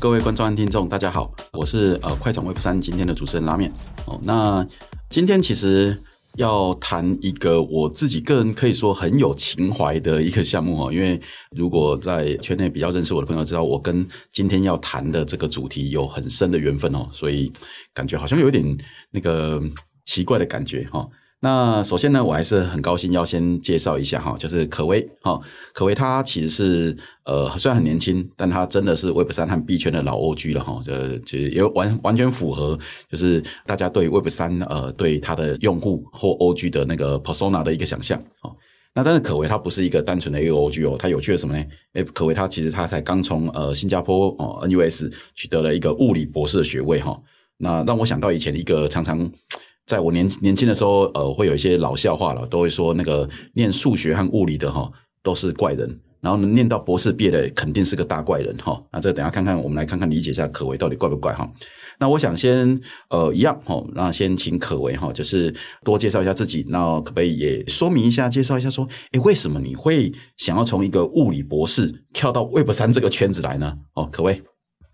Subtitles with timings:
[0.00, 3.70] 各位观众和听众，大家好，我是呃快转 Web 三今天的主持人拉面
[4.06, 4.18] 哦。
[4.22, 4.66] 那
[5.10, 6.02] 今天其实
[6.36, 11.20] 要谈一个我自己个人可以说很有情怀的一个 项目哦，因为
[11.54, 17.52] 如果在圈内比较认识我的朋友知道，我跟今天要谈的这个主题有很深的缘分哦，所以
[17.92, 18.64] 感觉好像有点
[19.10, 19.60] 那个
[20.06, 21.06] 奇怪的感觉哈。
[21.42, 25.40] 那首先呢，我还是很高兴要先介绍一下哈，就是可为哈，
[25.72, 32.78] 可为他其实是呃虽然很年轻，但他真的是 Web 三和币圈的老 OG 了哈，这就也完完全符合
[33.10, 38.54] 就是大家对 Web 三呃对他的用户或 OG 的那个 persona 的一个想象哦。
[38.94, 41.64] 那但是可为他不是一个单纯的一个 OG 哦，他有趣的什么呢？
[41.94, 47.18] 诶，可为他其实他才刚从呃新加坡哦 NUS 取得了一个物理博士的学位哈，
[47.56, 49.32] 那让我想到以前一个常常。
[49.90, 54.88] 在我年年轻的时候，呃，会有一些老笑话了，都会说那个念数学和物理的哈
[55.20, 58.80] 都是怪人，然后呢念到博士毕业的肯定是个大怪人哈。
[58.92, 61.50] 那这等下看看，我们来看看理解一下可为到底怪不怪哈。
[61.98, 65.52] 那我想先呃一样哈，那先请可为哈，就是
[65.84, 73.76] 多介绍一下自己，那可不可以也说明一下，介绍一下说，诶，为什么你会想要从一个物理博士跳到 Web 三这个圈子来呢？
[73.94, 74.40] 哦，可为，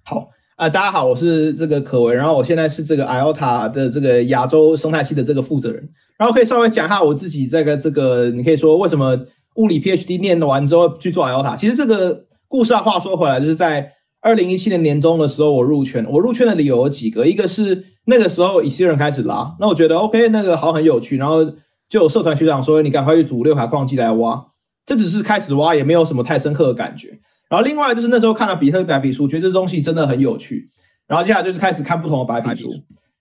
[0.06, 0.30] 好。
[0.56, 9.18] 啊、大家好，我是这个可为，然后我现在是这个 IOTA 的这个亚洲生态系的这个负责人，然后可以稍微讲一下我自己这个这个，你可以说为什么
[9.56, 11.58] 物理 PhD 念完之后去做 IOTA。
[11.58, 16.06] 其实这个故事啊，话说回来，就是在二零一七年年中的时候，我入圈。
[16.10, 21.44] 我入圈的理由有几个，一个是那个时候以太坊开始拉，那我觉得 OK，那个好很有趣，然后
[21.90, 24.42] 就有社团学长说，你赶快去组六卡矿机来挖，
[24.86, 27.18] 这只是开始挖，也没有什么太深刻的感觉。
[27.48, 30.68] 然后另外就是那时候看了比特币白皮书，觉得这东西真的很有趣。
[31.06, 32.72] 然后接下来就是开始看不同的白皮书。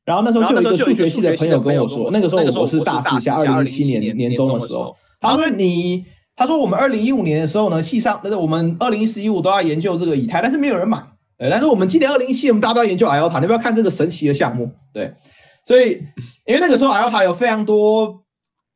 [0.04, 11.02] 然后那时候就有一个数学系的朋友跟我说，那个时候我是大四下，二零一七年年中的时候，他说你，他说我们二零一五年的时候呢，系上，那是我们二零一四一五都要研究这个以太，但是没有人买。
[11.38, 14.72] 对，但是我们今年二零一七我们大家都要研究 IOTA，你不要看这个神奇的项目。
[14.94, 15.14] 对，
[15.66, 16.02] 所以
[16.46, 18.22] 因为那个时候 IOTA 有非常多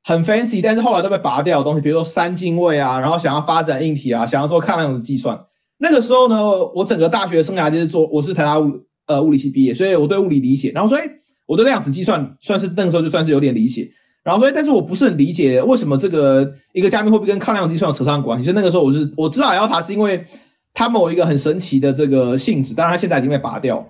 [0.03, 5.39] 很 fancy，但是后来都被拔掉的东西，比如说三进位啊，然后想要发展硬体啊，想要做抗量子计算。
[5.77, 6.41] 那个时候呢，
[6.73, 8.71] 我整个大学生涯就是做，我是台大物
[9.07, 11.01] 呃物理系毕业，所以我对物理理解，然后所以
[11.45, 13.89] 我对量子计算算是那个时候就算是有点理解，
[14.23, 20.25] 然后所以但是我不是很理解为什么这个一个加密货币跟抗量子计算扯上关系，所以那个时候我是我知道 IOTA 是因为
[20.73, 23.85] 它某一个很神奇的这个性质，当然它现在已经被拔掉。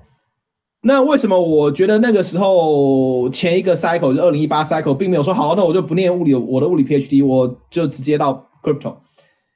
[0.81, 8.95] 那为什么我觉得那个时候前一个 cycle 就二零一八 cycle 并没有说好，那我就不念物理，我的物理 PhD 我就直接到 crypto。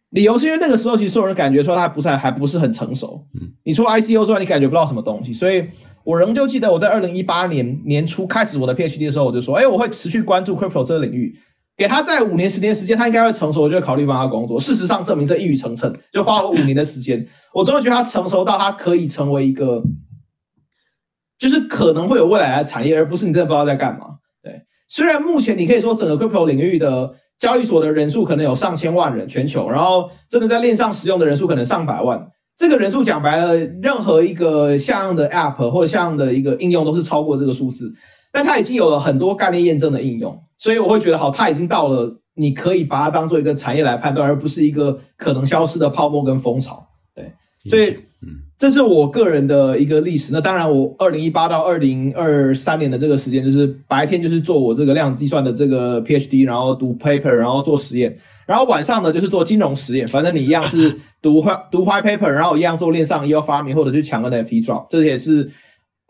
[0.09, 5.65] 理由是因为那个时候其实所有人感觉说它还不是还不是很成熟，嗯，你除了 ICO 之外，你感觉不到什么东西，所以
[6.03, 11.33] 我仍旧记得我在二零一八年年初开始我的 PhD 的时候，我就说，哎，我会持续关注 Crypto 这个领域，
[11.77, 14.59] 给他在五年十年时间，他应该会成熟，我就会考虑帮他工作。
[14.59, 19.81] 事实上证明这一语成谶，就花了五年的时间，我终于觉得他成熟到他可以成为一个，
[21.43, 24.07] 就是可能会有未来的产业，而不是你真的不知道在干嘛。
[24.41, 27.15] 对，虽然目前你可以说整个 Crypto 领域的。
[27.39, 32.25] 交易所的人数可能有上千万人，全球，然后真的在链上使用的人数可能上百万。
[32.55, 37.91] 这个人数讲白了，任何一个像样的 App 或像样的一个应用都是超过这个数字。
[38.31, 46.87] 但它已经有了很多概念验证的应用，所以我会觉得好，它已经到了你可以把它当做一个产业来判断，而不是一个可能消失的泡沫跟风潮。
[47.13, 47.33] 对，
[47.69, 47.97] 所以。
[48.57, 50.31] 这是我个人的一个历史。
[50.31, 60.07] 那当然，我二零一八到二零二三年的这个时间，就是白天就是做我这个量子计算的这个 PhD，然后读 paper，然后做实验，然后晚上呢就是做金融实验。
[60.07, 64.87] 反正你一样是 读坏读坏 paper，然后一样做链上又要发明或者去抢 NFT drop。
[64.89, 65.51] 这也是，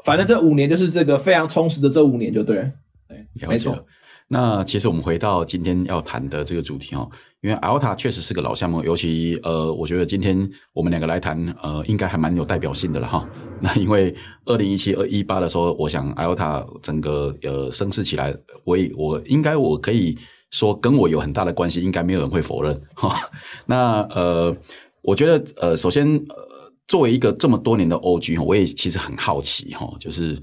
[0.03, 2.71] 反正这五年就是这个非常充实的这五年，就对了，
[3.07, 3.83] 对，没错。
[4.27, 7.07] 那其实我们回到今天要谈的这个主题哦，
[7.41, 13.27] 因为 IOTA 确实是个老项目，尤其呃，我觉得今天我们两个来谈，呃，应该还蛮有代表性的了哈。
[13.61, 20.17] 那因为二零一七、二一八的时候，我想 IOTA 整个呃声势起来，我也我应该我可以
[20.49, 23.15] 说跟我有很大的关系，应该没有人会否认哈。
[23.67, 24.55] 那呃，
[25.01, 30.41] 我觉得呃，首先呃，作为一个这么多年的 OG，我也其实很好奇哈，就是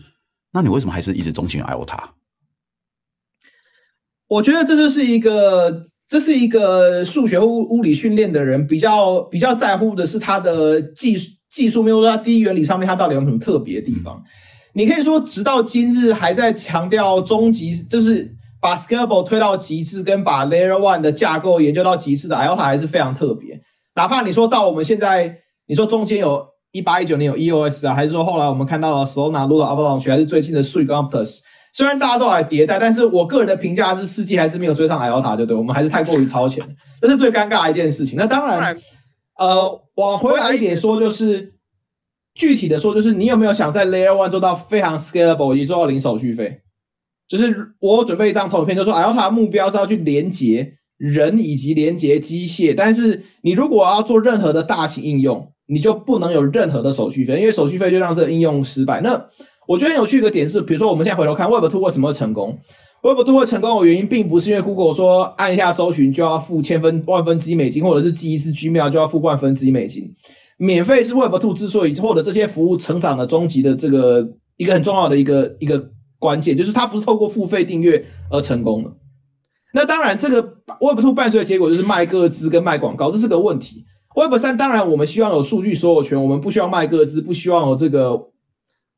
[0.53, 2.05] 那你为什么还是一直钟情 aita
[4.31, 11.17] 我觉得这就是一个，这是一个数学物物理训练的人比较比较在乎的是他的技
[11.51, 14.23] 技术，没有说他第一原理上面他到底有什么特别的地方。
[14.73, 23.61] 你可以说，直到今日还在强调终极，就是把 Scalable 推到极致，跟把 Layer One 的架构研究到极致的 IOTA 还是非常特别。
[23.97, 31.41] 哪怕你说到我们现在，你说中间有一八一九年有 EOS 啊，还是说后来我们看到了 Solana、Luna、Avalanche，还是最近的 Suicomplex
[31.73, 35.57] 虽然大家都来迭代，但是我个人的评价是世纪还是没有追上 IOTA，对不对？
[35.57, 36.65] 我们还是太过于超前，
[37.01, 38.17] 这是最尴尬的一件事情。
[38.19, 38.77] 那当然，
[39.39, 41.55] 呃，往回来一点说，就是
[42.35, 46.61] 具体的说，就是你有没有想在 Layer One 做到非常 scalable，以及做到零手续费？
[47.29, 59.01] 就是我准备一张投影片，就说 IOTA 的目标是要去连接人以及连接机械，但是你如果要做任何的大型应用，你就不能有任何的手续费，因为手续费就让这个应用失败。
[59.01, 59.29] 那
[59.71, 62.59] 我觉得很有趣的一个点是，比如说我们现在回头看 Web 2为什么会成功
[63.03, 70.13] ？Web 2会成功的原因，并不是因为 Google 说按一下搜寻就要付千分万分之一美金，或者是记一次 Gmail 就要付万分之一美金。
[70.57, 75.89] 免费是 Web 2之所以获得这些服务成长的终极的这个一个很重要的一个一个
[76.19, 78.91] 关键，就是它不是透过付费订阅而成功的。
[79.73, 80.43] 那当然，这个
[80.81, 83.85] Web 2伴随的结果就是卖个资跟卖广告，这是个问题。
[84.17, 88.30] Web 3当然我们希望有数据所有权，我们不需要卖个资，不希望有这个。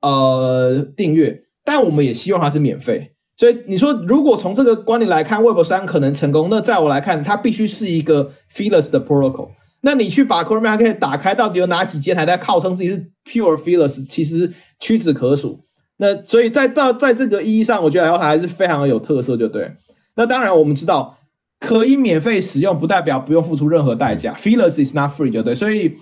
[0.02, 3.12] 呃，订阅，但我们也希望它是免费。
[3.36, 9.48] 所以你说，如果从这个观点来看，Web 三可能成功，那在我来看，它必须是一个 feeless 的 protocol。
[9.80, 15.64] 那你去把 Chrome Market 打开，到底有哪几间还在号称自己是 pure feeless，其实屈指可数。
[15.96, 19.72] 那所以在到在这个意义上，我觉得 L 塔还是非常的有特色，就对。
[20.14, 21.16] 那当然，我们知道
[21.58, 24.34] 可以免费使用，不代表不用付出任何代价。
[24.34, 25.54] Feeless is not free，就对。
[25.54, 25.96] 所以。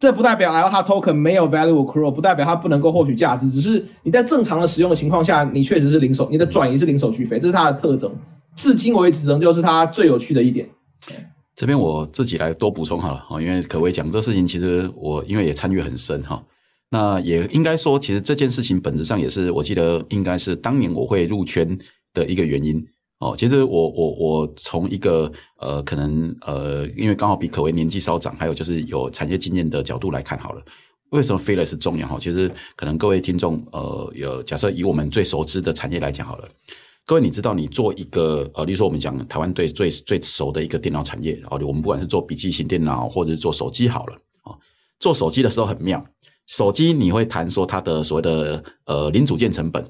[0.00, 8.10] 这不代表 IOTA token 没有 value accrual，不代表它不能够获取价值，只是你在正常的使用的情况下，你确实是零手，你的转移是零手续费，这是它的特征。
[8.56, 10.66] 至今为止，仍旧是它最有趣的一点。
[11.54, 16.42] 这边我自己来多补充好了哈，因为可为讲这事情，其实我因为也参与很深哈，
[16.88, 21.78] 那也应该说，其实这件事情本质上也是我记得应该是当年我会入圈
[22.14, 22.82] 的一个原因。
[23.20, 30.62] 哦，其实我我我从一个呃，可能呃，因为刚好比可为年纪稍长，还有就是有产业经验的角度来看好了，
[31.10, 32.08] 为什么 Feeless 重要？
[32.08, 36.48] 哈，其实可能各位听众呃，有假设以我们最熟知的产业来讲好了，
[37.04, 44.56] 各位你知道你做一个呃，例如说我们讲台湾对最最熟的一个电脑产业，哦，我们不管是做笔记型电脑或者是做手机好了，哦，
[44.98, 46.02] 做手机的时候很妙，
[46.46, 49.86] 手机你会谈说它的所谓的呃零组件成本。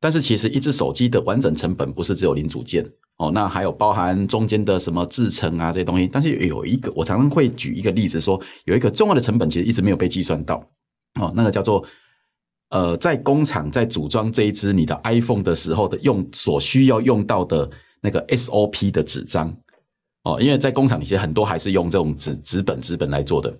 [0.00, 2.82] 但是其实一只手机的完整成本不是只有零组件
[3.18, 6.08] 哦，那还有包含中间的什么制程啊这些东西。
[6.10, 10.56] 但是有一个，我常常会举一个例子说，有一个重要的成本其实一直没有被计算到
[11.20, 11.84] 哦，那个叫做
[12.70, 17.70] 呃，在工厂在组装这一支你的 iPhone 的时候的用所需要用到的
[18.00, 19.54] 那个 SOP 的纸张
[20.22, 23.54] 哦，因为在工厂里其实很多还是用这种纸纸本纸本来做的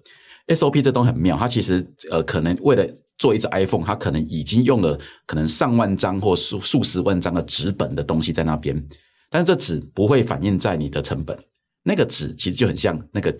[0.47, 2.87] SOP 这东西很妙，它其实呃可能为了。
[3.21, 8.83] 做一只 iPhone，它可能已经用了可能上万张或数数十万张的纸本的东西在那边，
[9.31, 11.39] 但是这纸不会反映在你的成本。
[11.83, 13.37] 那个纸其实就很像那个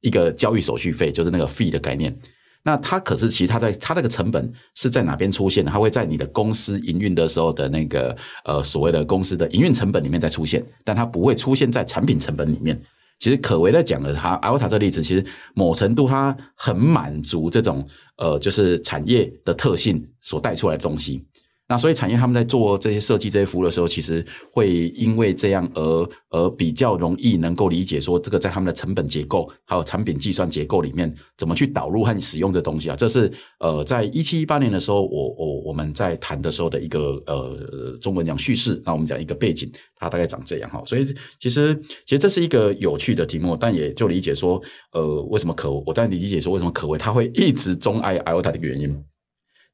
[0.00, 2.14] 一个交易手续费，就是那个 fee 的概念。
[2.62, 5.70] 那它可是其实它在它那个成本是在哪边出现的？
[5.70, 12.78] 它会在你的公司营运的时候的那个呃所谓的公司的营运成本里面再出现，但它不会出现在产品成本里面。
[13.18, 15.24] 其实可为在讲的他阿维塔这例子，其实
[15.54, 21.24] 某程度它很满足这种呃，就是产业的特性所带出来的东西。
[21.74, 32.94] 那所以产业他们在做这些设计、这些服务的时候，其实会因为这样而而比较容易能够理解说，这个在他们的成本结构还有产品计算结构里面怎么去导入和使用这东西啊。
[32.94, 33.28] 这是
[33.58, 40.80] 呃，在一七一八年的时候，我我我们在谈的时候的一个呃中文讲叙事，那我们讲一个背景，它大概长这样哈。
[40.86, 41.04] 所以
[41.40, 41.74] 其实
[42.06, 44.62] 其实这是一个有趣的题目，但也就理解说，
[44.92, 49.04] 呃，为什么可我在理解说为什么可为他会一直钟爱 IOTA 的一个原因。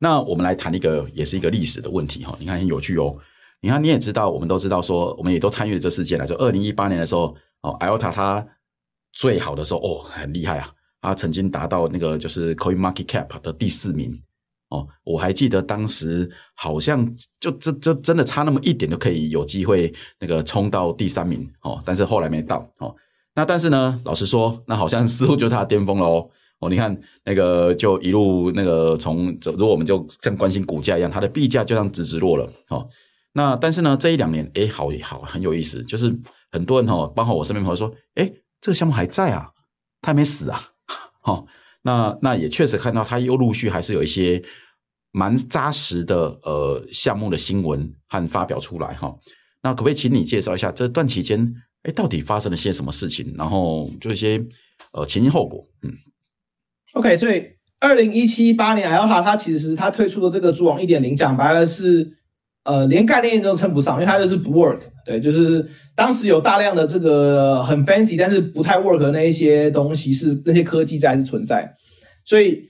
[0.03, 2.35] 那我们来谈一个，也是一个历史的问题哈。
[2.41, 3.15] 你看很有趣哦。
[3.61, 8.47] 你看你也知道，我们都知道说，我们也都参与了这事件来说，二零一八年的时候，哦，IOTA 它
[9.13, 14.19] 最好的时候哦，很厉害啊，它曾经达到那个就是 Coin Market Cap 的第四名
[14.71, 14.89] 哦。
[15.05, 17.07] 我还记得当时好像
[17.39, 22.97] 就这这真的差那么一点就可以有机会那个冲到第三名哦，但是后来没到哦。
[23.35, 26.31] 那但是呢，老实说，那好像似乎就是它的巅峰了哦。
[26.61, 32.53] 哦，你看那个就一路那个从走，如果我们就像关心股价一样，它的币价就这样直直落了。
[32.69, 32.87] 哦，
[33.33, 36.15] 那但是呢，这一两年，哎，好也好，很有意思，就是
[36.53, 39.49] 很多人哦，包括我身边朋友说，哎，这个项目还在啊，
[40.03, 40.61] 它还没死啊。
[41.23, 41.47] 哦，
[41.81, 44.43] 那那也确实看到它又陆续还是有一些
[45.13, 49.17] 蛮扎实的呃项目的新闻和发表出来哈、
[49.63, 53.35] 那可不可以请你介绍一下这段期间，哎，到底发生了些什么事情？
[53.39, 54.45] 然后就一些
[54.93, 55.91] 呃前因后果，嗯。
[56.93, 57.45] OK，所以
[57.79, 62.17] 二零一七八年，IOTA 它其实它推出的这个蛛网一点零，讲白了是，
[62.65, 71.73] 呃，连概念都称不上，因为它就是不 work，对，就是当时有大量的这个很 fancy，但是不太 work 的那一些东西是那些科技在是存在，
[72.25, 72.61] 所以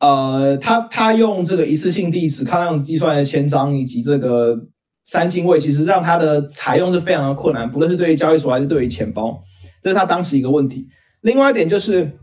[0.00, 4.58] 呃，它它用这个一次性地址、抗量计算的签章以及这个
[5.04, 9.40] 三进位，其实让它的采用是非常的困难，不论是对于交易所还是对于钱包，
[9.80, 10.88] 这是它当时一个问题。
[11.20, 12.18] 另外一点就是。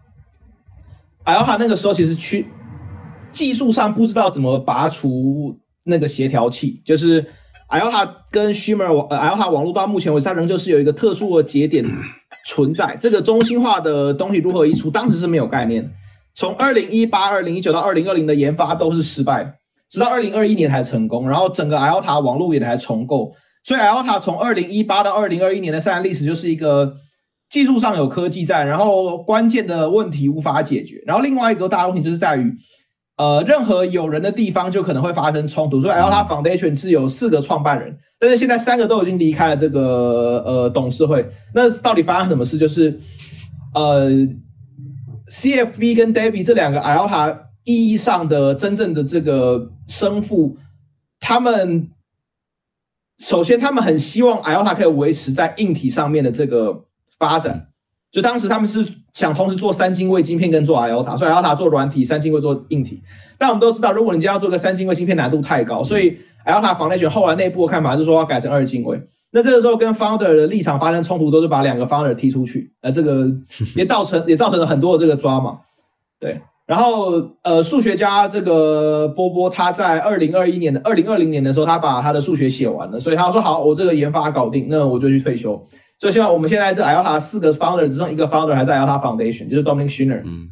[1.33, 2.47] IOTA 那个时候其实去
[3.31, 7.25] 技术上不知道怎么拔除那个协调器，就是
[7.69, 11.85] IOTA 跟 Shimmer 网呃 IOTA 网络到目前为止，它仍旧是有一个特殊的节点
[12.47, 12.97] 存在。
[12.99, 15.91] 这个中心化的东西如何移除，当时是没有概念。
[16.33, 19.53] 从二零一八、二零一九到二零二零的研发都是失败，
[19.89, 21.29] 直到二零二一年才成功。
[21.29, 23.33] 然后整个 IOTA 网络也才重构。
[23.63, 26.95] 所以 IOTA 从二零一八到二零二一年的三年历史就是一个
[27.49, 31.01] 技术上有科技在，然后关键的问题无法解决。
[31.05, 32.55] 然后另外一个大问题就是在于，
[33.17, 35.81] 呃，任何有人的地方就可能会发生冲突。
[35.81, 41.27] 所以 IOTA Foundation 是有四个创办人，但是现在三个都已经离开了这个呃董事会。
[41.53, 42.57] 那到底发生什么事？
[42.57, 42.99] 就是
[43.73, 44.09] 呃
[45.27, 50.57] ，CFB 跟 David 这两个 IOTA 意义上的真正的这个生父，
[51.19, 51.89] 他们。
[53.21, 56.85] 首先，他们很希望 IOTA 可以维持在硬体上面的这个
[57.19, 57.67] 发展。
[58.11, 58.83] 就当时他们是
[59.13, 63.03] 想同时做三亲卫晶片跟做 IOTA，所以 IOTA 做软体，三亲卫做硬体。
[63.37, 68.99] 但我们都知道，如果你今天要做个三亲卫芯片，难度太高，所以 IOTA Foundation 后来内部的看法是说要改成二亲卫。
[69.31, 73.27] 那这个时候跟 Founder 的立场发生冲突，都是把两个 Founder 踢出去，呃，这个
[73.77, 75.59] 也造成也造成了很多的这个 drama。
[76.19, 76.41] 对。
[76.65, 85.63] 然后，呃，数学家这个波波他在二零二一年的二零二零年的时候，他把他的数学写完了，所以他说好，我这个研发搞定，那我就去退休。
[85.99, 90.21] 所以现在我们现在这 IOTA 四个 founder 只剩一个 founder 还在 IOTA Foundation，就是 Dominic Schiner。
[90.23, 90.49] 嗯，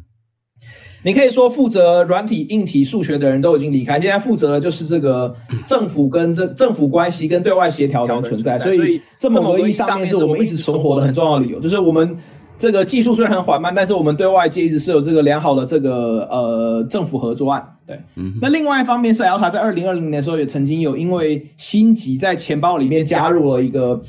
[1.02, 5.34] 你可以说负责软体、硬体、数学的人都已经离开，现在负责的就是这个
[5.66, 8.58] 政府跟这政府关系跟对外协调的存在。
[8.58, 12.16] 所以，这么个意义上面是我们一直存活的很重要的理由，就是我们。
[12.60, 17.64] 这个技术虽然很缓慢，但是我们对外界一直是有这个良好的这个呃政府合作案。
[17.86, 18.36] 对，嗯。
[18.42, 24.02] 那另外一方面是，IOTA 在二零二零年的时候也曾经有因为心急在钱包里面加入了一个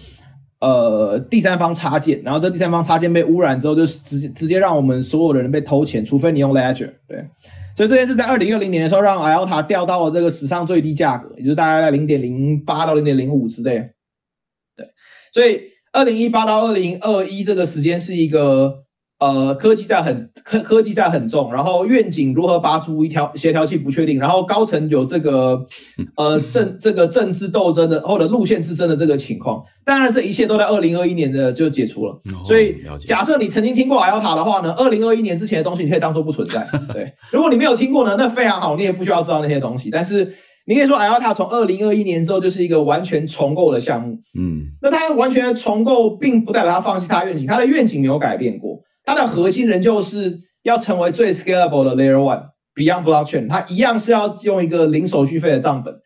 [0.59, 6.91] 呃第三方插件，然后这第三方插件被污染之后，就直接直接让我们所有的人被偷钱，除非你用 Ledger。
[7.07, 7.25] 对，
[7.75, 13.89] 所以这件事在二零二零年的时候让 IOTA 掉到了这个史上最低价格，也就是大概在零点零八到零点零五之类。
[14.75, 14.87] 对，
[15.33, 15.61] 所以。
[15.91, 18.83] 二零一八到二零二一这个时间是一个
[19.19, 25.65] 呃科技债很科科技债很重，然后愿景如何拔出一条协调器不确定，然后高层有这个
[26.15, 29.63] 呃政 这个政治斗争的或者路线之争的这个情况。
[29.85, 32.19] 当然这一切都在二零二一年的就解除了。
[32.45, 36.67] 所以假设你曾经听过 IOTA 的话呢，二零二一年之前的东西你可以当做不存在。
[36.93, 39.89] 对，如果你没有听过呢，那非常好，你也不需要知道那些东西。
[39.89, 40.33] 但是。
[40.65, 44.19] 你可以说，IOTA 从二零二一年之后就是一个完全重构的项目。
[44.37, 48.68] 嗯，那它完全重构，并不代表它放弃它的愿景，它的愿景没有改变过，
[49.09, 52.43] 它的核心仍旧是要成为最 scalable 的 Layer One
[52.75, 55.99] Beyond Blockchain，它一样是要用一个零手续费的账本。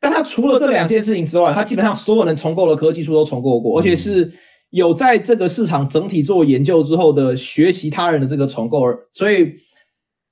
[0.00, 4.32] 但它除了这两件事情之外，它基本上所有能重构的科技树都重构过，而且是
[4.70, 8.82] 有在这个市场整体做研究之后的学习他人的这个重构。
[9.12, 9.52] 所以，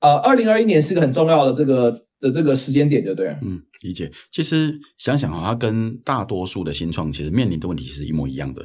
[0.01, 3.37] 呃，二零二一年是个很重要的这个的这个时间点，就对了。
[3.41, 3.61] 嗯。
[3.81, 8.61] 理解，其实想想哈，它跟大多数的新创其实面临的问题是一模一样的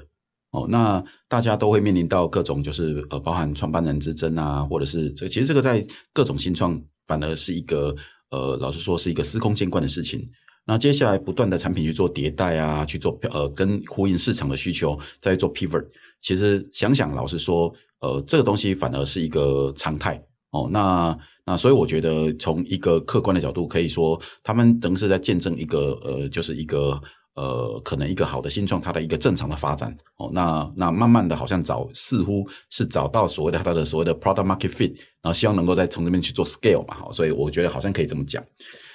[0.55, 0.67] 哦。
[0.69, 7.95] 那大家都会面临到各种就是呃，包含创办人之争啊，或者是这其实这个在各种新创反而是一个
[8.31, 10.27] 呃，老实说是一个司空见惯的事情。
[10.67, 15.85] 那接下来不断的产品去做迭代啊，去做呃，跟呼应市场的需求，再做 pivot。
[16.23, 17.71] 其实想想，老实说，
[18.01, 20.25] 呃，这个东西反而是一个常态。
[20.53, 26.99] 哦，那那所以我觉得从一个客观的角度，可以说他们等于是在见证一个呃，就是一个
[27.35, 29.97] 呃，可能一个好的新创它的一个正常的发展。
[30.17, 34.91] 哦，那那慢慢的好像找似乎是找到所谓的它的所谓的 product market fit，
[35.23, 36.95] 然后希望能够再从这边去做 scale 嘛。
[36.95, 38.43] 好，所以我觉得好像可以这么讲。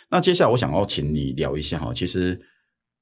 [0.10, 2.40] 那接下来我想要请你聊一下哈，其实。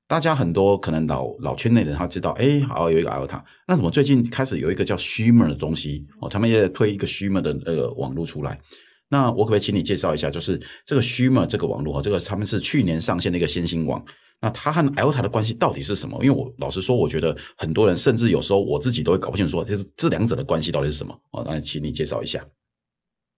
[0.10, 6.30] 大家很多可能老老圈内的人他知道，哎，好有一个 IOTA，那怎么最近开始有一个叫 Shimmer 的东西哦？
[6.30, 8.58] 他们也在推一个 Shimmer 的那个网络出来。
[9.10, 14.02] 那我可不可以请你介绍一下，就是这个 Shimmer 这个网络哈，这个他们是去年上线的一个先行网。
[14.40, 16.18] 那它和 IOTA 的关系到底是什么？
[16.24, 21.14] 因为我老实说，我觉得很多人甚至有时候我自己都会搞不清楚，说就是这两者的关系到底是什么？
[21.32, 22.44] 哦，那请你介绍一下。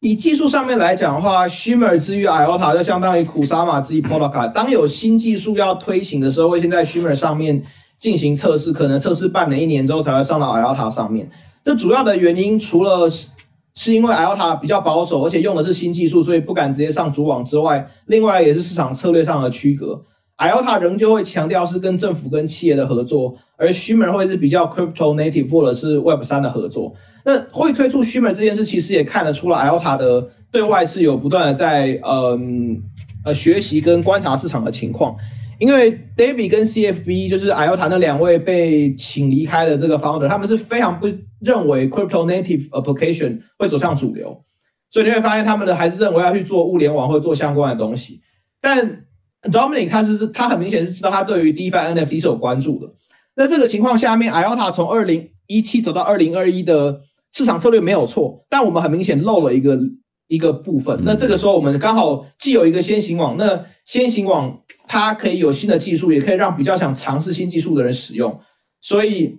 [0.01, 4.51] 以技术上面来讲的话，Shimmer 之于 IOTA 就相当于 Kusama 之于 polka。
[4.51, 7.63] 当有新技术要推行的时候，会先在 Shimmer 上面
[7.97, 11.29] 进行测试，可能测试半年、一年之后才会上到 IOTA 上面。
[11.63, 13.27] 这主要的原因，除了是
[13.73, 20.05] 是因为 IOTA 比较保守，而且用的是新技术，所以不敢直接上主网之外，另外也是市场策略上的区隔。
[20.39, 26.95] IOTA 仍旧会强调是跟政府跟企业的合作，而 Shimmer 会是比较 Crypto Native 或者是 Web 三的合作。
[27.25, 32.81] 那会推出 Shimmer 这件事，其实也看得出来，IOTA 的对外是有不断的在嗯
[33.25, 35.15] 呃学习跟观察市场的情况。
[35.59, 41.09] 因为 David 跟 CFB 就是 IOTA 那两位被请离开的这个 founder，他们是非常不
[41.41, 44.45] 认为 Crypto Native Application 会走向主流。
[44.89, 48.21] 所以你会发现他们的还是认为要去做物联网或做相关的东西。
[48.61, 49.03] 但
[49.43, 52.93] Dominic 他是他很明显是知道他对于 DeFi NFT 是有关注的。
[53.35, 59.79] 那这个情况下面，IOTA 从二零一七走到二零二一的市场策略没有错，但我们很明显漏了一个
[60.27, 61.01] 一个部分。
[61.05, 68.39] 那这个时候我们刚好既有一个先行网，那先行网它可以有新的技术，也可以让比较想尝试新技术的人使用，
[68.81, 69.37] 所以。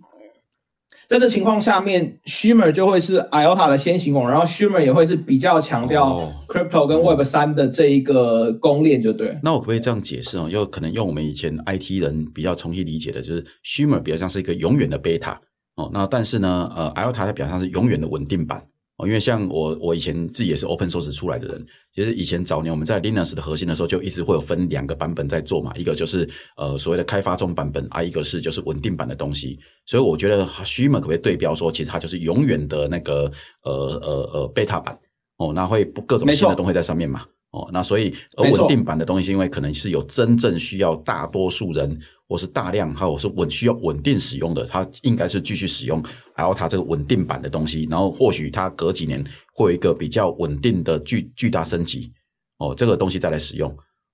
[1.10, 9.36] 在这情况下面，Shimmer 就会是 IOTA 的先行网，然后 Shimmer 也会是比较强调 Crypto 跟 Web 三的这一个公链，就对。
[9.42, 10.48] 那我可不可以这样解释哦？
[10.48, 15.36] 又可能用我们以前 IT 人比较重新理解的，就是 Shimmer 比较像是一个永远的 Beta
[15.74, 18.62] 哦，那但是呢，呃，IOTA 它比较像是永远的稳定版。
[19.06, 21.66] 因为像我，我以前自己也是 open source 出来的人。
[21.94, 25.72] 其实以前早年我们在 Linux 的核心的时候，就一直会有分两个版本在做嘛。
[25.76, 29.58] 一个就是呃所谓的开发中版本，啊，一个是就是稳定版的东西。
[29.86, 33.30] 所以我觉得 Shimmer 可不可以对标说，其实它就是永远的那个
[33.64, 34.98] 呃呃呃 beta 版
[35.36, 37.24] 哦，那会各种新的东西在上面嘛。
[37.52, 41.98] 哦，那所以而稳定版的东西，因为可能是有真正需要大多数人，
[42.30, 46.00] 或是大量，还有是稳需要稳定使用的，它应该是继续使用，
[46.36, 52.12] 然后它这个稳定版的东西，然后或许它隔几年会有一个比较稳定的巨巨大升级，
[52.58, 53.68] 哦，这个东西再来使用，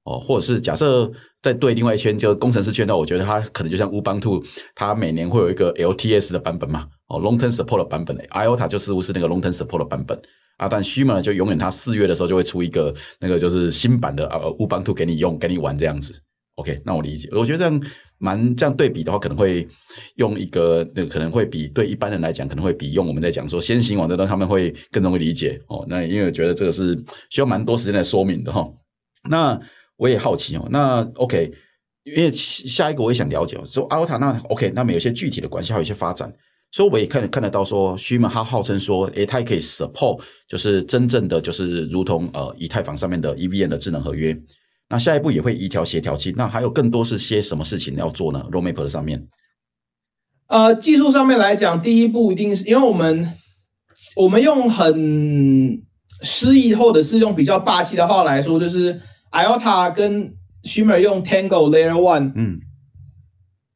[0.05, 4.43] 哦，或者是假设在对另外一圈就工程师圈的，我觉得它可能就像 Ubuntu，
[4.75, 10.19] 它每年会有一个 LTS 的版本嘛，哦，Long Term Support 的版本，IOTA 就似乎是那个 Long Term Support 的版本。
[10.57, 16.19] 啊，但 Shima 就永远，它四月的时候就会出一个那个就是新版的呃 Ubuntu 给你用，给你玩这样子。
[16.55, 17.29] OK，那我理解。
[17.33, 17.79] 我觉得这样
[18.19, 19.67] 蛮这样对比的话，可能会
[20.17, 25.85] 用一个那可能会比对一般人来讲，可能会比用我们在讲说先行网这段他们会更容易理解哦。
[25.89, 26.97] 那因为我觉得这个是
[27.31, 28.75] 需要蛮多时间来说明的哈、哦。
[29.29, 29.61] 那
[29.97, 30.67] 我也好奇哦。
[30.71, 31.53] 那 OK，
[32.05, 36.33] 因为下一个我也想了解哦，说 IOTA 那 OK，那么有些具体的关系，还有一些发展。
[36.73, 44.37] 所以我也看看得到说虚门他号称说，诶，他也可以 support，就是真正的就是如同呃以太坊上面的 EVM 的智能合约。
[44.89, 46.33] 那下一步也会移调协调器。
[46.37, 49.27] 那还有更多是些什么事情要做呢？Roadmap 的上面，
[50.49, 53.33] 呃，技术上面来讲，第一步一定是因为我们
[54.17, 55.83] 我们用很
[56.23, 59.01] 诗意或者是用比较霸气的话来说，就是
[59.33, 62.61] IOTA 跟 Shimmer 用 Tango Layer One，嗯。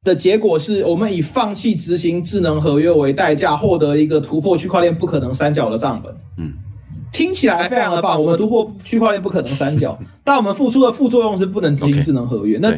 [0.03, 6.17] 的结果是我们以放弃执行智能合约为代价，获得一个突破区块链不可能三角的账本。
[7.11, 8.21] 嗯，听起来非常的棒。
[8.21, 12.59] 我们突破区块链不可能三角， 但我们付出的副作用是不能执行智能合约。
[12.59, 12.73] 那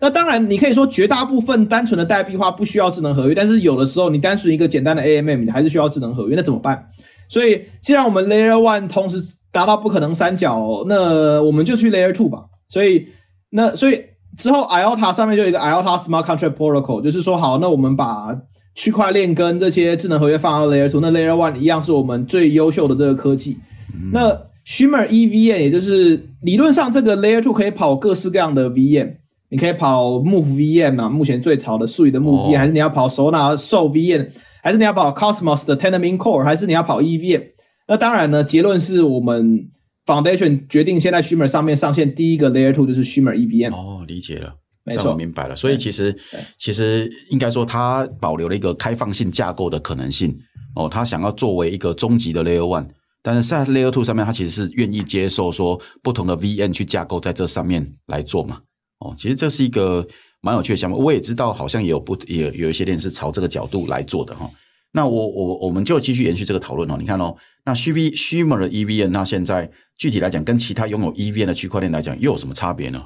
[0.00, 6.36] 那当然，你可以说绝大部分单纯的代币化不需要智能合约，但是有的时候你单纯一个简单的 AMM，你还是需要智能合约。
[6.36, 6.88] 那怎么办？
[7.28, 12.44] 所以既然我们 Layer One 同时达到不可能三角，那我们就去 Layer Two 吧。
[12.68, 13.08] 所以
[13.50, 14.04] 那所以。
[14.36, 18.38] 之后，IOTA 上面就有一个 IOTA Smart Contract Protocol，就是说，好，那我们把
[18.78, 23.58] 区块链跟这些智能合约放到 Layer Two，那 Layer One 一样是我们最优秀的这个科技。
[23.92, 24.30] 嗯、那
[24.64, 29.16] Shimmer EVM 也就是理论上这个 Layer Two 可以跑各式各样的 VM，
[29.48, 34.28] 你可以跑 Move VM 啊，目前最潮的 Sui 的 Move VM，、哦、还是你要跑 Solana Sol VM，
[34.62, 37.42] 还是你要跑 Cosmos 的 Tendermint Core，还是你要跑 EVM？
[37.88, 39.70] 那当然呢，结论是我们。
[40.06, 43.74] Foundation 决定现在 Shimmer 上面上线第一个 Layer Two 就是 Shimmer EVM。
[43.74, 44.54] 哦，理解了，
[44.88, 45.54] 没错，明白了。
[45.54, 46.16] 所以其实
[46.58, 50.36] 其实应该说，它保留了一个开放性架构的可能性。
[50.74, 52.86] 哦，它想要作为一个终极的 Layer One，
[53.22, 58.60] 但是在 Layer Two 上面，它其实是愿意接受说不同的 V N 去架构在这上面来做嘛。
[59.00, 60.06] 哦，其实这是一个
[60.40, 60.98] 蛮有趣的项目。
[60.98, 64.48] 我也知道，好像也有不也有一些链是朝这个角度来做的哈。
[64.92, 66.96] 那我我我们就继续延续这个讨论哦。
[66.98, 73.02] 你看哦，那 Shimmer 的 E V N，那现在具体来讲，跟其他拥有 E V N 的区块链来讲，又有什么差别呢？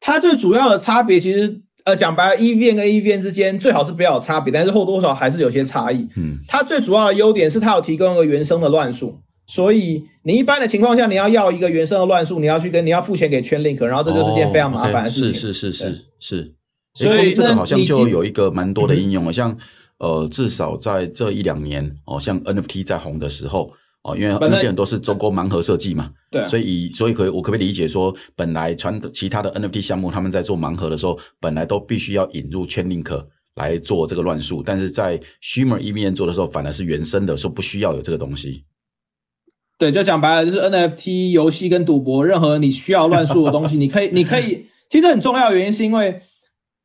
[0.00, 6.08] 它最主要的差别，其实呃讲白了，EVM 跟 EVM 之间最好是不要有差别，但是或多或少还是有些差异。
[6.16, 15.34] 嗯，它最主要的优点是它有提供一个原生的乱数，所以你一般的情况下，你要要一个原生的乱数，你要去跟你要付钱给 Chainlink，然后这就是件非常麻烦的事情。
[15.34, 16.54] 是是是是是，
[16.94, 19.56] 所以这个好像就有一个蛮多的应用，像。
[20.00, 23.70] 呃，至少在这一两年哦，像 NFT 在红的时候
[24.02, 38.64] 哦，因为 NFT 很多是中国盲盒设计嘛，对，所以所以可以我可不可以理解说，本来传其他的 NFT 项目他们在做盲盒的时候，本来都必须要引入 Chainlink 来做这个乱数，但是在 Shimmer EVM 做的时候，反而是原生的，说不需要有这个东西。
[39.78, 46.22] 对，就讲白了，就是 NFT 游戏跟赌博，任何你需要乱数的东西，你可以，你可以， 其实很重要的原因是因为。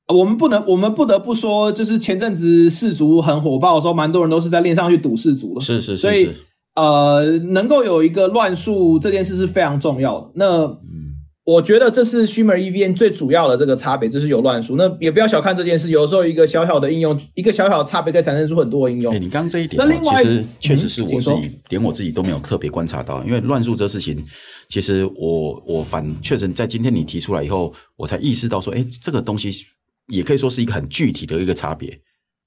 [0.08, 5.62] 我们不能，我们不得不说，就是前阵子世足很火爆的时候，蛮多人都是在链上去赌世足的。
[5.62, 6.02] 是是是，是。
[6.04, 6.30] 所以，
[6.76, 10.32] 呃，能够有一个乱数这件事是非常重要的。
[10.36, 10.78] 那，
[11.46, 14.76] 我觉得这是 Shimmer EVM 最主要的这个差别，就是有乱数。
[14.76, 19.14] 那也不要小看这件事，有时候一个小小的应用，一个小小的差别可以产生出很多应用。
[19.14, 24.26] 哎，你刚刚这一点，那另外其实确实是我自己连我自己都没有特别观察到，因为乱数这事情，
[24.70, 29.52] 其实我我反确实在今天你提出来以后，我才意识到说，哎，这个东西
[30.08, 31.96] 也可以说是一个很具体的一个差别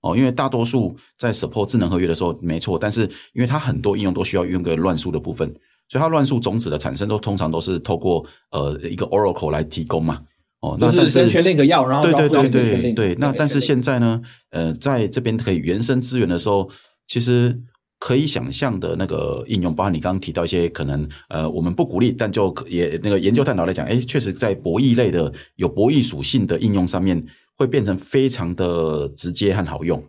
[0.00, 0.16] 哦。
[0.16, 5.54] 因为大多数在 support 智能合约的时候没错，但是因为它很多应用都需要用个乱数的部分。
[5.90, 10.20] 所以它乱数种子的产生都通常都是透过呃一个 Oracle 来提供嘛，
[10.60, 16.68] 哦，那但是先确认一个药，然后对对对对对，那但是现在呢，呃，在这边可以原生资源的时候，
[17.06, 17.58] 其实
[17.98, 27.24] 可以想象的那个应用，包括你刚刚提到一些可能呃我们不鼓励，但就也那个研究探讨来讲，哎，确实在博弈类的有博弈属性的应用上面，
[27.58, 30.02] 会变成非常的直接和好用，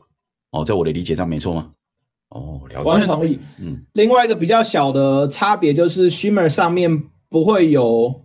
[0.51, 1.71] 哦，在我的理解上没错吗？
[2.29, 3.39] 哦，了解，完全同意。
[3.59, 8.23] 嗯，另外一个比较小的差别就是 Shimmer 上面不会有，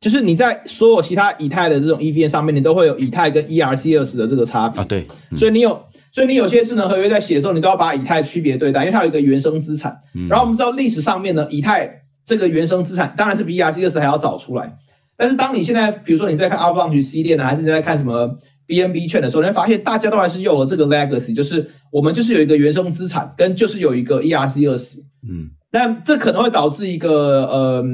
[0.00, 4.84] 就是你在所有其他以太的这种 EVM 上面，你都会有以太跟 ERC 二十的这个差别啊。
[4.84, 9.96] 对，嗯、所以你有，所以你有些智能合约在写的时候，你都要把以太区别对待，因为它有一个原生资产。
[10.16, 14.76] 嗯、然后我们知道历史上面呢，以太这个原生资产当然是比 ERC 二十还要早出来。
[15.20, 24.96] 但是当你现在，比如说你在看 Avalanche C 链呢，还是你在看什么？BNB 券的时候，你会发现大家都还是用了这个 legacy，就是我们就是有一个原生资产，跟就是有一个 ERC 二十。
[25.28, 27.84] 嗯，那这可能会导致一个呃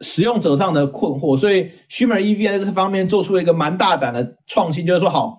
[0.00, 5.38] 使用者上的困惑，所以 Shimmer EVM 在这方面做出了一个蛮大胆的创新，就是说好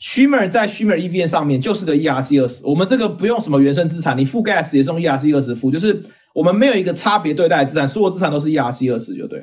[0.00, 6.02] ，Shimmer 在 Shimmer EVM 上面就是个 ERC 二十我们这个不用什么原生资产，你付 gas 也是用 ERC 二十付，就是
[6.34, 9.40] 我们没有一个差别对待资产，所有资产都是 ERC 二十就对，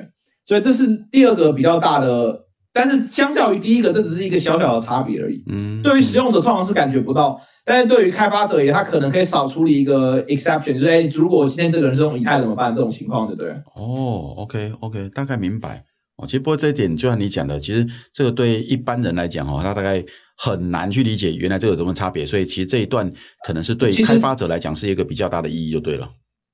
[0.48, 2.46] 所以这是第二个比较大的。
[2.70, 5.42] 但是相较于第一个，这只是一个小小的差别而已。
[5.48, 12.72] 嗯，对于使用者通常是感觉不到，但是对于开发者也，他可能可以少处理一个 exception，就是哎，如果今天这个人是用以太怎么办？
[12.72, 13.50] 这种情况，对不对？
[13.74, 15.82] 哦，OK OK，大概明白。
[16.18, 20.04] 哦，其实不过这一点，就像你讲的，其实这个对一般人来讲，哦，他大概
[20.36, 23.10] 很难去理解原来这个有什么差别，所以其实这一段
[23.44, 26.08] 可能是对开发者来讲是一个比较大的意义，就对了。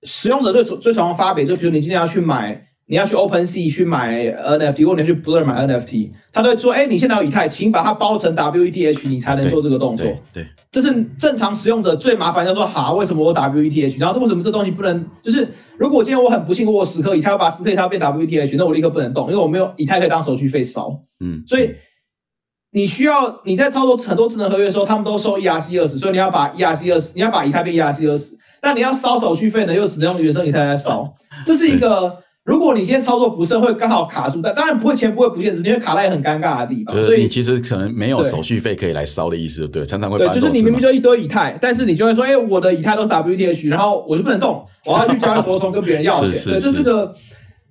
[0.05, 2.71] 使用者最最常的差别，就比如你今天要去买。
[2.87, 10.05] 你要去 OpenSea 去买 NFT，或者你去 Blur 买 NFT，他都会说：“哎、欸，你现在有以太，请把它包成 WETH，你才能做这个动作。
[10.35, 13.99] 对”对，这是正常使用者最麻烦，就说：“哈，为什么我 WETH？
[13.99, 15.07] 然后为什么这东西不能？
[15.23, 20.91] 就是如果今天我很不幸我有十颗以太，我把十颗以太变 WETH，那我立刻不能动，因为我没有以太可以当手续费烧。
[21.21, 21.71] 嗯，所以
[22.73, 31.15] 你需要你在操作很多智能合约的时候，他们都收 ERC 二十所以你要把 ERC 二十你要把以太变 ERC 二十但你要烧手续费呢，又只能用原生以太来烧，
[31.47, 32.23] 这是一个。
[32.45, 37.03] 如果你今天操作不慎，会刚好卡住，但当然不会钱不会不见，只因为卡在很尴尬的地方。
[37.03, 40.19] 所以你其实可能没有手续费可以来烧的意思，对，常常会。
[40.19, 46.33] 对，就是你明明就一堆以太，但是你就会说，哎，我的以太都是 WETH，然后我就不能动，我要去交易所中跟别人要钱。
[46.45, 47.15] 对，这是个，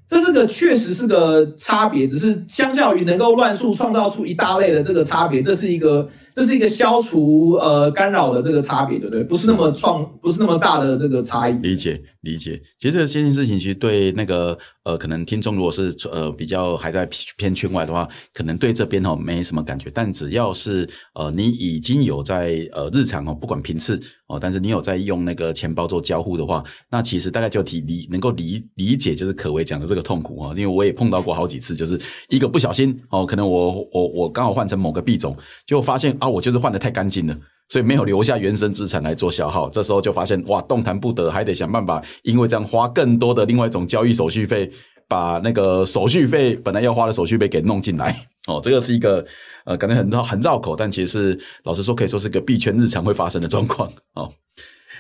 [0.08, 6.10] 这是个确实是个差别，只是相较于能够乱数创造出一大类的这个差别，这是一个。
[6.36, 9.24] 这是一个消除呃干扰的这个差别，对不对？
[9.24, 11.54] 不是那么创，不是那么大的这个差异。
[11.60, 12.60] 理解理解。
[12.80, 17.08] 其实这件事情其实对那个呃，可能听众如果是呃比较还在
[17.38, 19.92] 偏圈外的话，可能对这边哦没什么感觉。
[19.94, 30.54] 但只要是呃你已经有在呃日常哦，不管频次哦，但是你有在用那个钱包做交互的话，那其实大概就体理能够理理解，就是可为讲的这个痛苦啊。
[30.56, 36.14] 因为我也碰到过好几次，就是一个不小心哦，可能我我我刚好换成某个币种，结果发现。
[36.20, 37.38] 啊，我就是换的太干净了，
[37.70, 39.70] 所以没有留下原生资产来做消耗。
[39.70, 44.72] 这时候就发现，哇，动弹不得，还得想办法，因为这样花更多的另外一种交易手续费，
[45.08, 48.16] 把那个手续费本来要花的手续费给弄进来。
[48.48, 49.26] 哦，这个是一个
[49.64, 53.90] 呃，感觉很绕很绕口，但其实老实说，可以说是个币圈日常会发生的状况。
[54.16, 54.34] 哦，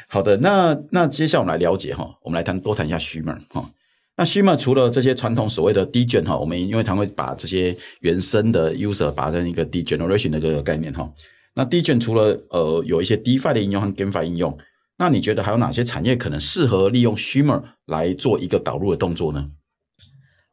[0.07, 3.69] 好的，那那接下来我们来了解哈，我们来谈多谈一下 Shimmer 哈。
[4.15, 11.11] 那 Shimmer 除了这些传统所谓的 Degen 哈，我们因为它会把这些原生的 user 把成一个 degeneration 的这个概念哈。
[11.55, 14.57] 那 Degen 除了呃有一些 DeFi 的应用和 GameFi 应用，
[14.97, 19.49] 那你觉得还有哪些产业可能适合利用 Shimmer 来做一个导入的动作呢？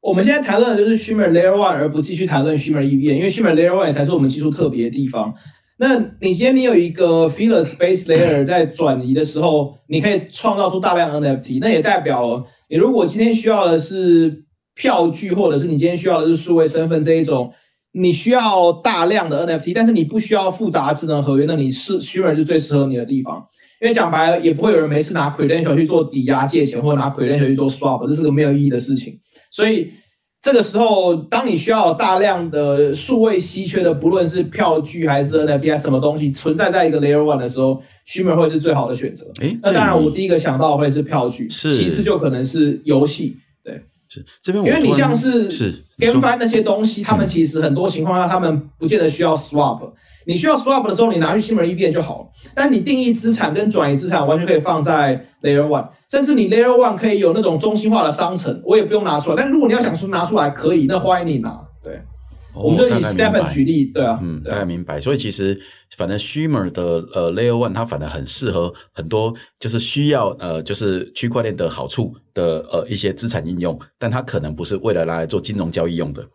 [0.01, 5.35] 我们现在谈论的就是 Shimmer Layer One，而不继续谈论 Shimmer EVM，因为 Shimmer Layer One 才是我们技术特别的地方。
[5.77, 12.47] 那你今天你有一个 Feeless Base Layer 在转移的时候，你可以创造出大量 NFT，那也代表。
[12.69, 17.53] 你如果今天需要的是票据，或者是你今天需要的是数位身份这一种，
[17.93, 23.47] 你需要大量的 NFT，但是你不需要复杂智能合约，那你是 Shimmer 是最适合你的地方。
[23.81, 29.19] 因为讲白了，也不会有人没事拿 Credential 去做抵押借钱，或者拿 Credential 去做 Swap，这是个没有意义的事情。
[29.51, 29.91] 所以
[30.43, 37.83] 这个时候，当你需要大量的数位稀缺的，不论是票据还是 NFT 还是什么东西存在在一个 Layer One 的时候。
[38.07, 39.31] Shimmer 会是最好的选择。
[39.41, 43.37] 诶，那当然，我第一个想到会是票据，是其次就可能是游戏。
[43.63, 49.93] 对，是这边，因为你像是是 GameFi 那些东西，他们其实很多情况下，他们不见得需要 Swap。
[50.27, 52.27] 你需要 Swap 的时候，你拿去 Shimmer EVM 就好了。
[52.55, 59.37] 但你定义资产跟转移资产完全可以放在 Layer One，甚至你 Layer One 可以有那种中心化的商城，我也不用拿出来。
[59.37, 61.61] 但如果你要想出拿出来，可以，那欢迎你拿。
[61.83, 62.01] 对，
[62.53, 65.01] 哦、我们就以 Stephen 举例，对啊，嗯，大概明白。
[65.01, 65.61] 所以其实
[65.97, 66.83] 反正 Shimmer 的
[67.15, 76.27] 呃 Layer One 它反而很适合很多就是需要呃就是区块链的好处的呃一些资产应用，但它可能不是为了拿来做金融交易用的。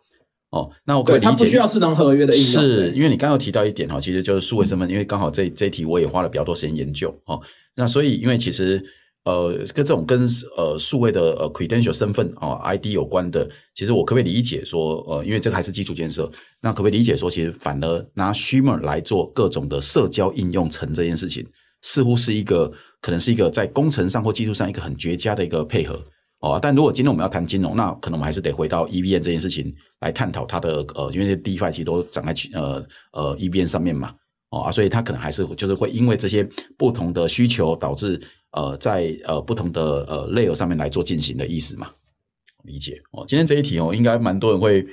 [0.50, 7.40] 哦，那我可以理解，它不需要智能合约的应用，是因为你刚刚有提到一点哈，其实就是数位身份，嗯、因为刚好这这一题我也花了比较多时间研究哦。
[7.74, 8.82] 那所以因为其实
[9.26, 16.30] 呃跟这种跟呃数位的呃 credential 身份哦 ID 有关的，其实我可不可以理解说呃，因为这个还是基础建设，
[16.62, 21.44] 那可不可以理解说，其实反而拿 Shimmer 来做各种的社交应用层这件事情，
[21.82, 26.00] 似乎是一个可能是一个在工程上或技术上一个很绝佳的一个配合。
[26.40, 34.12] 哦，但如果今天我们要谈金融，那可能我们还是得回到 EVN 这件事情来探讨它的呃，因为这些 DeFi 其实都长在呃呃 EVN 上面嘛，
[34.50, 38.20] 哦啊，所以它可能还是就是会因为这些不同的需求导致
[38.52, 41.90] 呃在呃不同的呃 Layer 上面来做进行的意思嘛，
[42.64, 43.24] 理解哦。
[43.26, 44.86] 今天这一题哦，应该蛮多人会。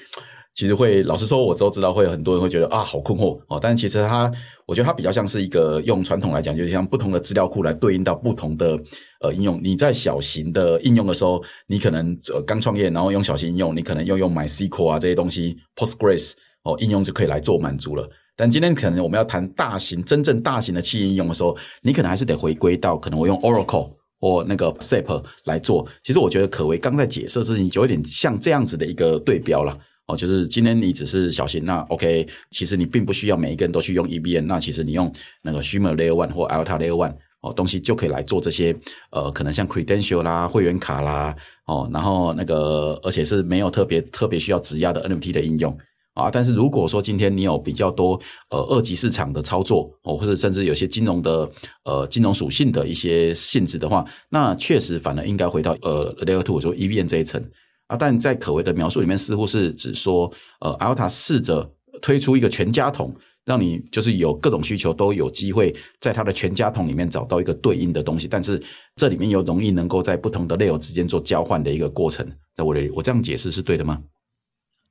[0.55, 3.57] 其实会，老实说，我都知道会有很多人会觉得啊，好困惑哦。
[3.59, 4.31] 但其实它，
[4.67, 8.79] 我觉得它比较像是一个用传统来讲，就是像不同的资料库来对应到不同的
[9.21, 9.59] 呃应用。
[9.63, 18.07] 你在小型的应用的时候，你可能呃刚创业，然后用小型应用，你可能用用 MySQL 啊这些东西，Postgres 哦应用就可以来做满足了。
[18.35, 25.87] 但今天可能我们要谈大型、真正大型的企业应用的时候，你可能还是得回归到可能我用 Oracle 或那个 SAP 来做。
[26.03, 29.77] 其实我觉得可为刚在解释事情，就有点像这样子的一个对标了。
[30.07, 35.09] 哦，就是今天你只是小型，那 OK，其实你并不需要每一个人都去用 EVM，那其实你用
[35.41, 38.75] 那个 Shimmer Layer One 或 Alta Layer One 哦，东西就可以来做这些
[39.11, 41.33] 呃，可能像 Credential 啦、会员卡啦，
[41.67, 45.77] 哦，然后那个而且是没有特别特别需要质押的 NFT 的应用
[46.13, 46.29] 啊。
[46.31, 51.49] 但是如果说今天你有比较多呃二级市场的操作哦，或者甚至有些金融的
[51.85, 57.43] 呃金融属性的一些性质的话，那确实反而应该回到呃 Layer Two 说 EVM 这一层。
[57.87, 61.69] 啊，但在可为的描述里面，似乎是指说，呃，iOTA 试着
[62.01, 68.59] 推出一个全家桶，让你就是有各种需求都有机会在它的全家桶里面找到一个对应的东西，但是
[68.95, 72.25] 这里面又容易能够在不同的 layer 之间做交换的一个过程。
[72.55, 74.01] 在我的我这样解释是对的吗？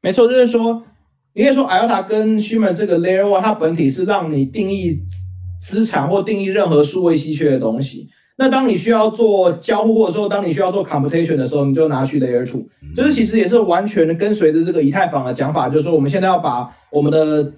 [0.02, 0.84] 没错，就是说，
[1.34, 5.00] 你可以说 iOTA 跟 Shimmer 这个 Layer One，它本体是让你定义
[5.60, 8.08] 资产或定义任何数位稀缺的东西。
[8.36, 12.64] 那当你需要做交互或者说当你需要做 computation 的时候，你就拿去 layer two，
[12.96, 17.52] 就是其实也是完全跟随着这个以太坊的讲法，就是说我们现在要把我们的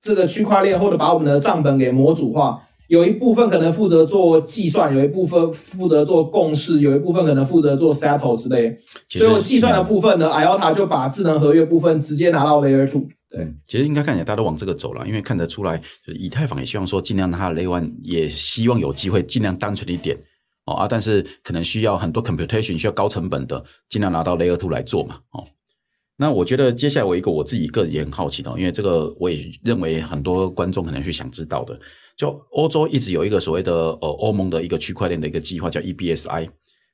[0.00, 8.78] 这个区块链或者把我们的账本给模组化，有一部分可能负责做计算，有一部分负责做共识，有一部分可能负责做 settle 之类。
[9.08, 13.06] 最后计算的部分呢，iOTA 就把智能合约部分直接拿到 layer two。
[13.30, 20.16] 对，其实应该看起来大家都往这个走了，因为看得出来，就是以太坊也希望说尽量让它的 Layer One 也希望有机会尽量单纯一点
[20.66, 25.44] 哦啊，但是可能需要很多 computation 需要高成本的，尽量拿到 Layer Two 来做嘛哦。
[26.16, 31.76] 那我觉得接下来我一个我自己个人也很好奇的，因为这个我也认为很多观众可能去想知道的，
[32.16, 36.48] 就欧洲一直有一个所谓的呃欧盟的一个区块链的一个计划叫 EBSI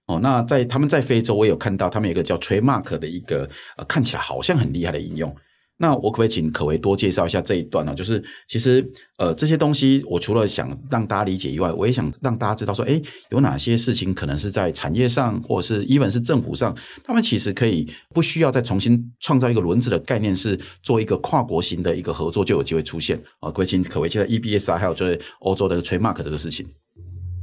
[0.07, 5.35] 哦，那在他们在非洲我有看到他们有一个叫 t r a d Mark 的一个呃看起来好像很厉害的应用。
[5.83, 7.95] 那我可不可以请可为多介绍一下这一段呢？
[7.95, 23.49] 就是其实呃这些东西，我除了想让大家理解以外，我也想让大家知道说，诶，有哪些事情可能是在产业上，或者是 even 是政府上，他们其实可以不需要再重新创造一个轮子的概念，是做一个跨国型的一个合作就有机会出现啊。
[23.49, 26.67] 可不可以请可为介绍 EBSI，还有就是欧洲的 Trademark 这个事情。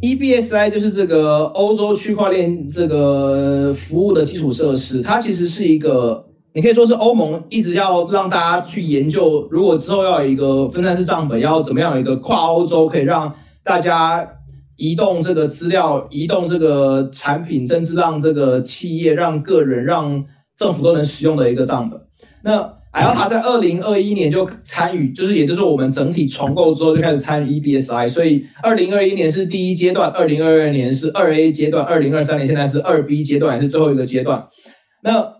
[0.01, 6.23] EBSI 就是这个欧洲区块链这个服务的基础设施，它其实是一个。
[6.53, 13.31] 你可以说是欧盟一直要让大家去研究，如果之后要有一个分散式账本，要怎么样有一个跨欧洲可以让
[13.63, 14.27] 大家
[14.75, 20.25] 移动这个资料、移动这个产品，甚至让这个企业、让个人、让
[20.57, 21.99] 政府都能使用的一个账本。
[22.43, 34.47] 那 iOTA 在二零二一年就参与，就是也就是我们整体重构之后就开始参与 EBSI，所以二零二一年是第一阶段，二零二二年是二 A 阶段，二零二三年现在是二 B 阶段，也是最后一个阶段。
[35.03, 35.36] 那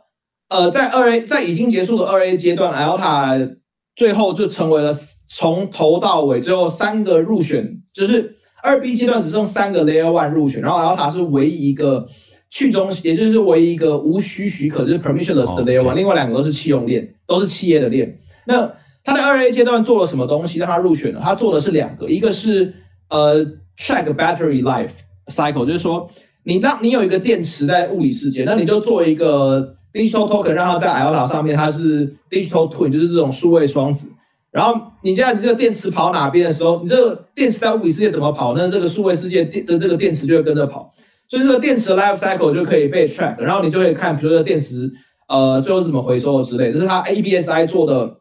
[0.49, 3.57] 呃，在二 A 在已经结束的二 A 阶段，iOTA
[3.95, 4.93] 最后就成为了
[5.27, 12.07] 从头到尾最后三个入选，就是二 B 阶段只剩三个 Layer One 入选，然后 iOTA 是唯一一个
[12.49, 15.95] 去中心，也就是唯一一个无需许可，就是 permissionless 的 Layer One，、oh, okay.
[15.95, 18.17] 另外两个都是弃用链，都是企业的链。
[18.45, 18.71] 那
[19.03, 21.19] 他在二 A 阶段做了什么东西让他入选了？
[21.21, 22.73] 他做的是两个，一个是
[23.10, 23.45] 呃
[23.77, 24.91] track battery life
[25.27, 26.10] cycle，就是说
[26.43, 29.73] 你当你有一个电池在物理世界，那你就做一个。
[29.97, 34.07] Digital token，让它在 IOTA 上面它是 digital twin，就是这种数位双子。
[34.51, 40.93] 然后你现在你这个电池跑哪边的时候，你这个电池在物理世界怎么跑，那这个数位世界电这这个电池就会跟着跑。
[41.27, 44.89] 所以这个电池 life cycle 就可以被 track，然后你就可以看，比如说电池
[45.27, 46.71] 呃最后是怎么回收的之类。
[46.71, 48.17] 这是它 ABSI 做的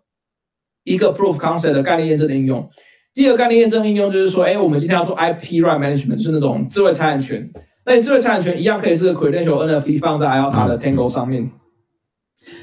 [0.82, 2.68] 一个 proof concept 的概念验证的应用。
[3.14, 7.48] 第二个概念验证应用就是说，哎，我们今天要做 IP right management，是那种智慧财产权。
[7.86, 11.48] 那你智慧财产权一样可以是 credential NFT 放在 IOTA 的 Tango 上面。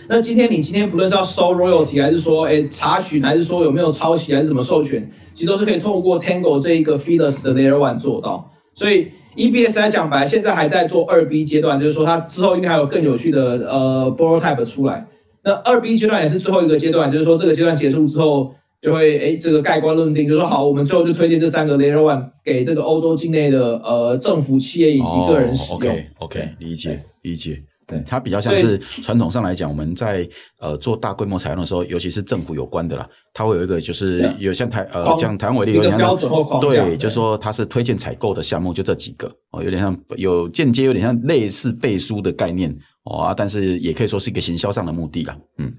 [0.07, 8.51] 那今天你今天不论是要收 royalty，还是说哎查询，还是说有没有抄袭，还是怎么授权，其实都是可以透过 Tango 这一个 feederless 的 Layer One 做到。
[8.73, 15.05] 所以 EBS 来讲白，现在还在做二 B 阶段，就是说它之后应该还有更有趣的呃 prototype 出来。
[15.43, 18.53] 那二 B 阶段也是最后一个阶段，就是说这个阶段结束之后。
[18.83, 25.79] 就会哎，这个盖棺论定，就说好，我们最后就推荐这三个 Layer One 给这个欧洲境内的呃政府、企业以及个人使用。
[25.79, 27.63] Oh, OK OK，理解理解。
[27.85, 30.27] 对，它比较像是传统上来讲，我们在
[30.59, 36.15] 呃做大规模采用的时候，尤其是政府有关的啦，它会有一个就是有像台呃像台湾为例，有点像
[36.61, 45.37] 对，就是说它是推荐采购的项目，就这几个哦，有点像有间接有点像类似背书的概念哦啊，但是也可以说是一个行销上的目的啦。
[45.57, 45.73] 嗯，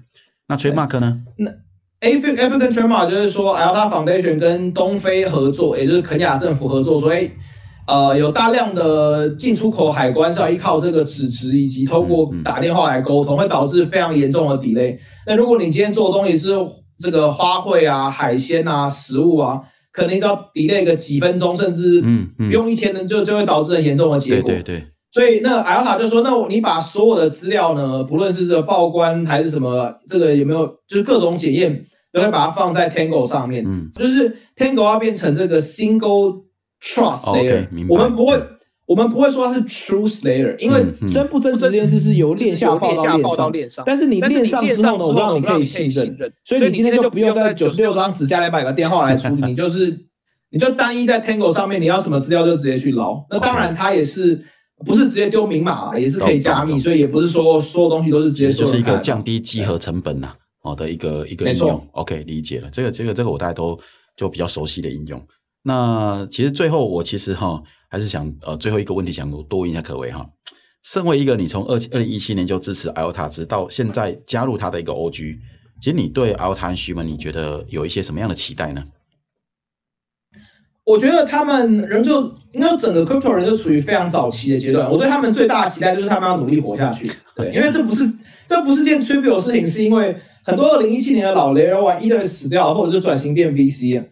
[0.47, 1.21] 那 Trademark 呢？
[1.37, 1.51] 那
[2.01, 2.35] African
[2.69, 7.31] Trademark 就是说，IOTA Foundation 跟东非合作，也就是肯亚政府合作，所以
[7.87, 14.97] 呃有大量的进出口海关是要依靠这个纸质以及通过打电话来沟通，会导致非常严重的 delay。
[15.27, 16.49] 那如果你今天做的东西是
[16.99, 22.01] 这个花卉啊、海鲜啊、食物啊，可能只要 delay 个几分钟，甚至
[22.37, 24.49] 不用一天呢，就就会导致很严重的结果。
[24.49, 24.87] 对对对。
[25.11, 31.85] 所以那 IOTA 就说，那你把所有的资料呢，不论是这个报关还是什么，这个有没有就是各种检验。
[32.15, 36.44] 都会把它放在 Tango 上面，嗯，就是 Tango 要变成这个 Single
[36.85, 38.39] Trust Layer，我们不会，
[38.85, 50.05] 我们不会说它是 Truth Layer，因为真不真实这件事是由链下报到链上，但是你链上之后呢，我让你可以信任，所以你今天就不用在九十六张纸加两百个电话来处理， 你就是
[50.51, 53.25] 你就单一在 Tango 上面，你要什么资料就直接去捞。
[53.31, 54.39] 那当然它也是
[54.85, 58.65] 不是直接丢明码，也是可以加密，所以也不是说所有东西都是直接说。
[58.65, 60.33] 就是一个降低集合成本呐。
[60.61, 62.67] 好的一个一个应用，OK，理解了。
[62.71, 63.79] 这个这个这个我大家都
[64.17, 65.19] 就比较熟悉的应用。
[65.67, 70.23] 那其实最后我其实哈还是想呃最后一个问题想多问一下可为哈。
[70.83, 75.37] 身为一个你从二二零一七年就支持 IOTA 直到现在加入他的一个 OG，
[75.81, 78.83] 其实你对 IOTA 和 shi 们你觉得有一些什么样的期待呢？
[80.83, 84.87] 我觉得他们人就应该整个 Crypto 人就处于非常早期的阶段。
[84.87, 87.11] 我对他们最大的期待就是他们要努力活下去。
[87.35, 88.07] 对，因为这不是
[88.45, 90.15] 这不是件 trivial 的事情，是因为。
[90.47, 94.05] 很多二零一七年的老 Layer One either 死掉了，或者就转型变 VC。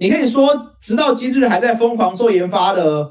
[0.00, 0.48] 你可以说，
[0.80, 3.06] 直到今日还在疯狂做研发的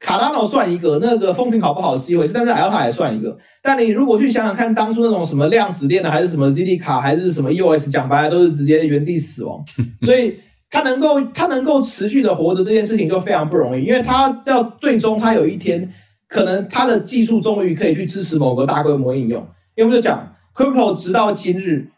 [0.00, 3.36] Cardano 算一个，那个风评好不好是一回事，但是 LTA 也算一个。
[3.60, 9.60] 但你如果去想想看，当初那种什么量子链的，还是什么 ZD 卡还是什么 EOS，讲白了都是直接原地死亡。
[10.02, 10.38] 所以
[10.70, 15.92] 它能够它能够持续的活着这件事情就非常不容易，因为它要最终它有一天
[16.28, 19.44] 可能它的技术终于可以去支持某个大规模应用。
[19.74, 21.90] 因为我们就讲 Crypto 直到今日。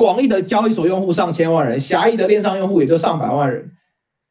[0.00, 3.70] 广义的交易所用户上千万人，狭义的链上用户也就上百万人。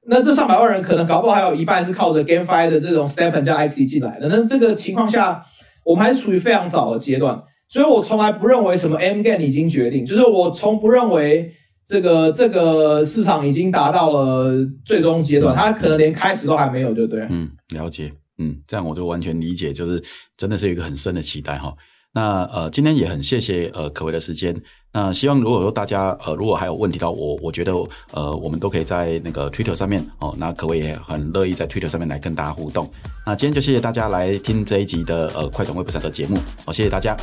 [0.07, 4.27] 那这上百万人可能搞不好还有一半是靠着 GameFi 的这种 STEPN 加 XE 进来的。
[4.29, 5.45] 那这个情况下，
[5.85, 11.53] 我们还是处于非常早的阶段，所以我从来不认为什么 M Game 已经决定，就是我从不认为
[11.85, 17.27] 这个这个市场已经达到了最终阶段，它可能连开始都还没有，对不对？
[17.29, 18.11] 嗯，了解。
[18.39, 20.01] 嗯，这样我就完全理解，就是
[20.35, 21.75] 真的是一个很深的期待哈。
[22.11, 24.55] 那呃，今天也很谢谢呃可为的时间。
[24.91, 27.71] 那希望如果说大家呃如果还有问题到我，我觉得
[28.11, 32.89] 呃我们都可以在那个 Twitter 上面哦，那可为也很乐意在 Twitter 上面来跟大家互动。
[33.25, 37.15] 那今天就谢谢大家来听这一集的呃快转微博上的节目，好，谢谢大家。